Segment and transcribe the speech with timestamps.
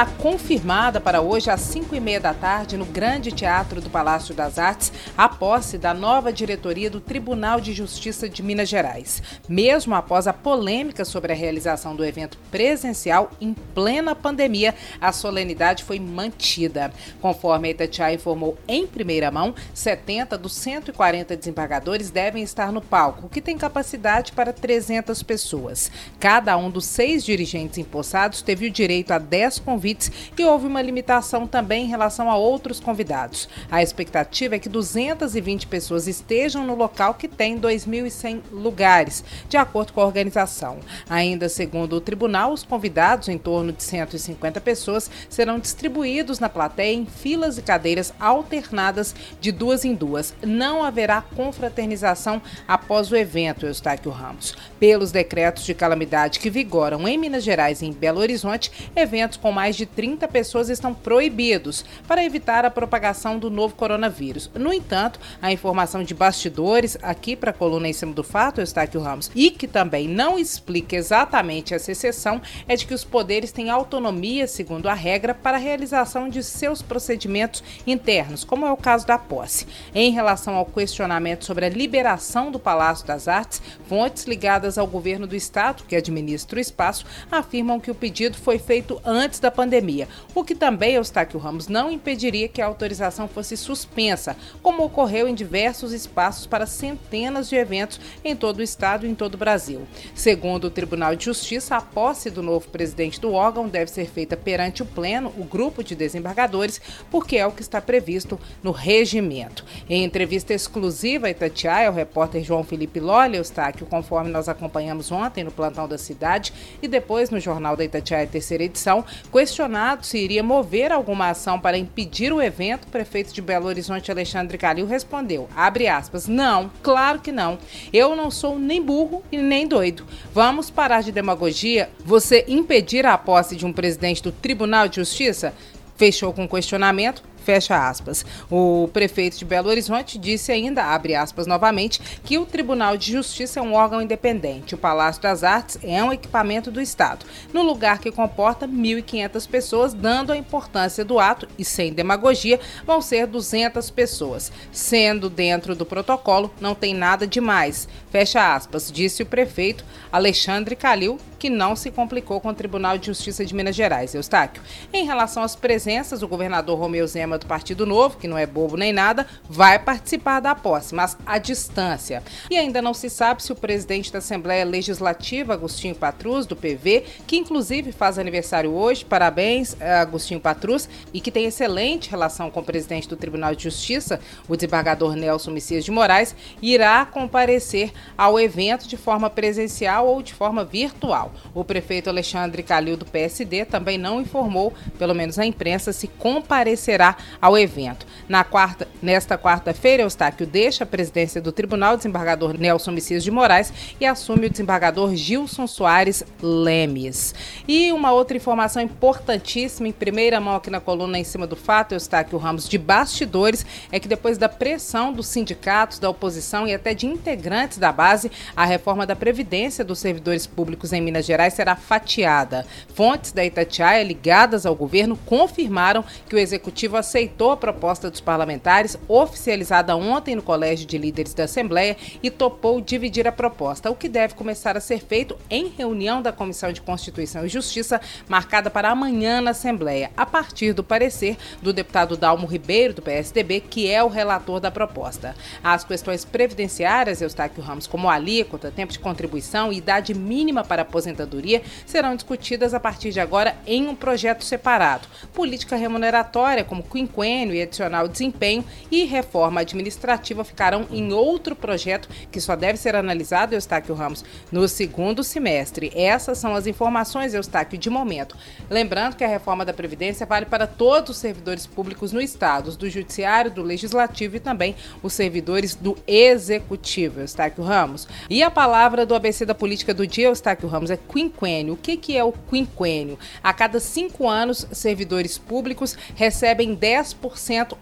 [0.00, 4.32] está confirmada para hoje às 5 e meia da tarde no Grande Teatro do Palácio
[4.32, 9.20] das Artes a posse da nova diretoria do Tribunal de Justiça de Minas Gerais.
[9.48, 15.82] Mesmo após a polêmica sobre a realização do evento presencial em plena pandemia, a solenidade
[15.82, 16.92] foi mantida.
[17.20, 23.28] Conforme a Itatiaia informou em primeira mão, 70 dos 140 desembargadores devem estar no palco,
[23.28, 25.90] que tem capacidade para 300 pessoas.
[26.20, 30.66] Cada um dos seis dirigentes empossados teve o direito a 10 convites convites e houve
[30.66, 33.48] uma limitação também em relação a outros convidados.
[33.70, 39.92] A expectativa é que 220 pessoas estejam no local que tem 2.100 lugares, de acordo
[39.92, 40.78] com a organização.
[41.08, 46.94] Ainda segundo o tribunal, os convidados, em torno de 150 pessoas, serão distribuídos na plateia
[46.94, 50.34] em filas e cadeiras alternadas de duas em duas.
[50.42, 54.54] Não haverá confraternização após o evento, Eustáquio Ramos.
[54.78, 59.52] Pelos decretos de calamidade que vigoram em Minas Gerais e em Belo Horizonte, eventos com
[59.52, 64.50] mais de 30 pessoas estão proibidos para evitar a propagação do novo coronavírus.
[64.52, 69.00] No entanto, a informação de bastidores aqui para a coluna em cima do fato, Eustáquio
[69.00, 73.70] Ramos, e que também não explica exatamente essa exceção, é de que os poderes têm
[73.70, 79.06] autonomia, segundo a regra, para a realização de seus procedimentos internos, como é o caso
[79.06, 79.64] da posse.
[79.94, 85.26] Em relação ao questionamento sobre a liberação do Palácio das Artes, fontes ligadas ao governo
[85.26, 90.06] do estado, que administra o espaço, afirmam que o pedido foi feito antes da pandemia
[90.34, 95.34] o que também, Eustáquio Ramos, não impediria que a autorização fosse suspensa, como ocorreu em
[95.34, 99.82] diversos espaços para centenas de eventos em todo o estado e em todo o Brasil.
[100.14, 104.36] Segundo o Tribunal de Justiça, a posse do novo presidente do órgão deve ser feita
[104.36, 109.64] perante o Pleno, o grupo de desembargadores, porque é o que está previsto no regimento.
[109.88, 115.42] Em entrevista exclusiva a Itatiaia, o repórter João Felipe Lolli, Eustáquio, conforme nós acompanhamos ontem
[115.42, 120.18] no plantão da cidade e depois no Jornal da Itatiaia, terceira edição, questionou questionado se
[120.18, 124.86] iria mover alguma ação para impedir o evento, o prefeito de Belo Horizonte, Alexandre Calil,
[124.86, 127.58] respondeu, aspas, não, claro que não.
[127.90, 130.04] Eu não sou nem burro e nem doido.
[130.34, 131.88] Vamos parar de demagogia?
[132.04, 135.54] Você impedir a posse de um presidente do Tribunal de Justiça?
[135.96, 138.26] Fechou com questionamento fecha aspas.
[138.50, 143.58] O prefeito de Belo Horizonte disse ainda, abre aspas novamente, que o Tribunal de Justiça
[143.58, 144.74] é um órgão independente.
[144.74, 149.94] O Palácio das Artes é um equipamento do Estado, no lugar que comporta 1.500 pessoas,
[149.94, 154.52] dando a importância do ato e sem demagogia, vão ser 200 pessoas.
[154.70, 157.88] Sendo dentro do protocolo, não tem nada demais.
[158.10, 163.06] Fecha aspas, disse o prefeito Alexandre Calil, que não se complicou com o Tribunal de
[163.06, 164.14] Justiça de Minas Gerais.
[164.14, 164.62] Eustáquio.
[164.92, 168.76] Em relação às presenças, o governador Romeu Zema do Partido Novo, que não é bobo
[168.76, 172.22] nem nada, vai participar da posse, mas à distância.
[172.50, 177.04] E ainda não se sabe se o presidente da Assembleia Legislativa, Agostinho Patrus, do PV,
[177.26, 182.60] que inclusive faz aniversário hoje, parabéns, eh, Agostinho Patrus, e que tem excelente relação com
[182.60, 188.38] o presidente do Tribunal de Justiça, o desembargador Nelson Messias de Moraes, irá comparecer ao
[188.38, 191.32] evento de forma presencial ou de forma virtual.
[191.54, 197.16] O prefeito Alexandre Calil, do PSD, também não informou, pelo menos à imprensa, se comparecerá
[197.40, 198.06] ao evento.
[198.28, 203.72] Na quarta, nesta quarta-feira, Eustáquio deixa a presidência do Tribunal Desembargador Nelson Messias de Moraes
[204.00, 207.34] e assume o desembargador Gilson Soares Lemes.
[207.66, 211.92] E uma outra informação importantíssima, em primeira mão aqui na coluna em cima do fato,
[211.92, 216.94] Eustáquio Ramos, de bastidores, é que depois da pressão dos sindicatos, da oposição e até
[216.94, 221.76] de integrantes da base, a reforma da Previdência dos servidores públicos em Minas Gerais será
[221.76, 222.66] fatiada.
[222.94, 228.96] Fontes da Itatiaia ligadas ao governo confirmaram que o executivo aceitou a proposta dos parlamentares,
[229.08, 234.08] oficializada ontem no Colégio de Líderes da Assembleia, e topou dividir a proposta, o que
[234.08, 238.90] deve começar a ser feito em reunião da Comissão de Constituição e Justiça, marcada para
[238.90, 244.02] amanhã na Assembleia, a partir do parecer do deputado Dalmo Ribeiro, do PSDB, que é
[244.02, 245.34] o relator da proposta.
[245.62, 251.62] As questões previdenciárias, Eustáquio Ramos, como alíquota, tempo de contribuição e idade mínima para aposentadoria
[251.86, 255.08] serão discutidas a partir de agora em um projeto separado.
[255.32, 262.40] Política remuneratória, como quinquênio e adicional desempenho, e reforma administrativa ficarão em outro projeto que
[262.40, 265.92] só deve ser analisado, Eustáquio Ramos, no segundo semestre.
[265.94, 268.36] Essas são as informações, Eustáquio, de momento.
[268.68, 272.90] Lembrando que a reforma da Previdência vale para todos os servidores públicos no Estado, do
[272.90, 278.08] Judiciário, do Legislativo e também os servidores do Executivo, Eustáquio Ramos.
[278.28, 281.74] E a palavra do ABC da Política do dia, Eustáquio Ramos, é quinquênio.
[281.74, 283.18] O que, que é o quinquênio?
[283.42, 286.87] A cada cinco anos, servidores públicos recebem 10%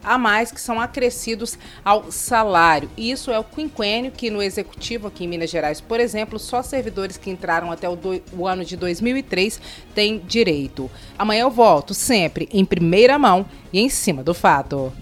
[0.02, 2.90] a mais que são acrescidos ao salário.
[2.96, 7.16] Isso é o quinquênio que no executivo aqui em Minas Gerais, por exemplo, só servidores
[7.16, 9.60] que entraram até o, do, o ano de 2003
[9.94, 10.90] têm direito.
[11.18, 14.92] Amanhã eu volto sempre em primeira mão e em cima do fato.